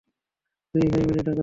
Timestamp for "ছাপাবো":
1.21-1.39